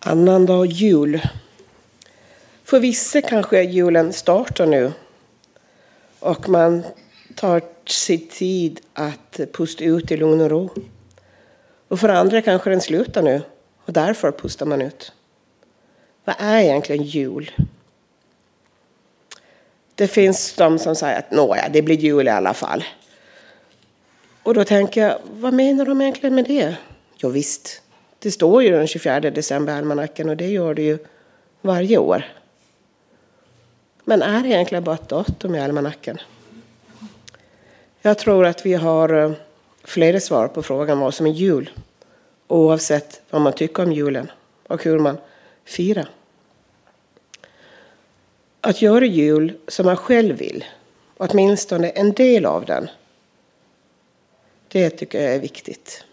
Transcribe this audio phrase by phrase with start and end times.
[0.00, 1.20] Annandag jul.
[2.64, 4.92] För vissa kanske julen startar nu
[6.20, 6.82] och man
[7.34, 10.70] tar sig tid att pusta ut i lugn och ro.
[11.88, 13.42] Och för andra kanske den slutar nu
[13.84, 15.12] och därför pustar man ut.
[16.24, 17.50] Vad är egentligen jul?
[19.94, 22.84] Det finns de som säger att nåja, det blir jul i alla fall.
[24.42, 26.76] Och då tänker jag, vad menar de egentligen med det?
[27.16, 27.82] Jo, visst,
[28.18, 30.98] det står ju den 24 december i almanackan och det gör det ju
[31.60, 32.24] varje år.
[34.04, 36.18] Men är det egentligen bara ett datum i almanackan?
[38.00, 39.32] Jag tror att vi har eh,
[39.84, 41.70] flera svar på frågan vad som är jul.
[42.46, 44.30] Oavsett vad man tycker om julen
[44.66, 45.18] och hur man
[45.64, 46.08] firar.
[48.60, 50.64] Att göra jul som man själv vill,
[51.16, 52.88] åtminstone en del av den,
[54.68, 56.04] det tycker jag är viktigt.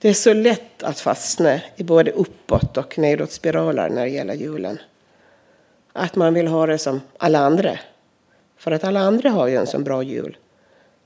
[0.00, 4.78] Det är så lätt att fastna i både uppåt och nedåtspiraler när det gäller julen.
[5.92, 7.78] Att man vill ha det som alla andra.
[8.56, 10.36] För att alla andra har ju en så bra jul.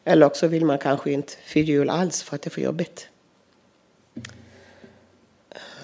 [0.05, 3.09] Eller också vill man kanske inte fira jul alls för att det är för jobbigt.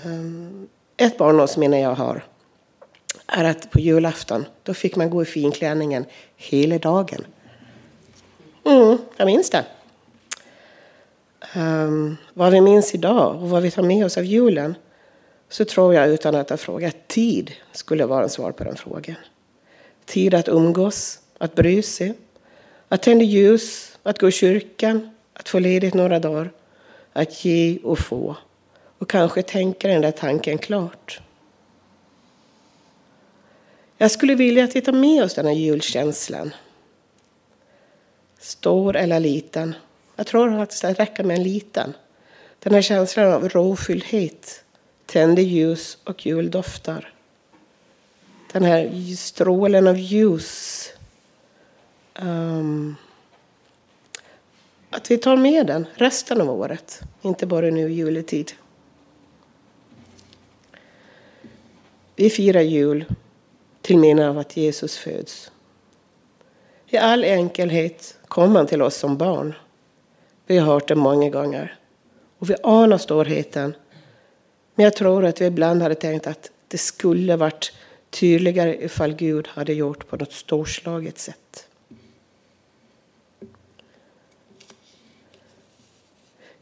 [0.05, 2.25] Ehm, ett barndomsminne jag har
[3.27, 6.05] är att på julafton då fick man gå i finklänningen
[6.37, 7.27] hela dagen.
[8.65, 9.65] Mm, jag minns det.
[11.57, 14.75] Um, vad vi minns idag och vad vi tar med oss av julen
[15.49, 19.17] så tror jag utan att ha frågat tid skulle vara en svar på den frågan.
[20.05, 22.15] Tid att umgås, att bry sig,
[22.89, 26.51] att tända ljus, att gå i kyrkan, att få ledigt några dagar,
[27.13, 28.37] att ge och få
[28.99, 31.21] och kanske tänka den där tanken klart.
[33.97, 36.55] Jag skulle vilja att vi tar med oss den här julkänslan.
[38.39, 39.75] Stor eller liten,
[40.19, 41.95] jag tror faktiskt att det räcker med en liten.
[42.59, 44.65] Den här känslan av rofylldhet,
[45.07, 47.15] tända ljus och juldoftar.
[48.53, 50.89] Den här strålen av ljus.
[52.21, 52.97] Um,
[54.91, 58.53] att vi tar med den resten av året, inte bara nu i juletid.
[62.17, 63.05] Vi firar jul
[63.83, 65.51] till minne av att Jesus föds.
[66.87, 69.55] I all enkelhet kom han till oss som barn.
[70.49, 71.79] Vi har hört det många gånger.
[72.39, 73.75] Och vi anar storheten.
[74.75, 77.73] Men jag tror att vi ibland hade tänkt att det skulle varit
[78.11, 81.69] tydligare ifall Gud hade gjort på något storslaget sätt.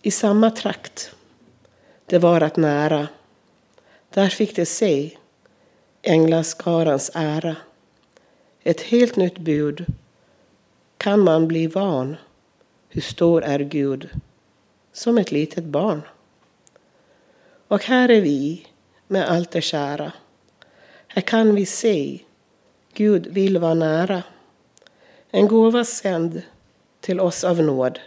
[0.03, 1.15] I samma trakt,
[2.07, 3.09] det var att nära,
[4.11, 5.17] där fick de se
[6.03, 7.57] änglaskarans ära.
[8.63, 9.87] Ett helt nytt bud.
[10.97, 12.17] Kan man bli van
[12.97, 14.09] hur stor är Gud?
[14.93, 16.03] Som ett litet barn.
[17.69, 18.67] Och här är vi
[19.07, 20.13] med allt det kära.
[21.07, 22.21] Här kan vi se
[22.93, 24.23] Gud vill vara nära.
[25.31, 26.43] En gåva sänd
[27.01, 28.01] till oss av nåd.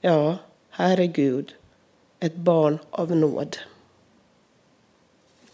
[0.00, 0.36] Ja,
[0.70, 1.54] här är Gud,
[2.20, 3.56] ett barn av nåd.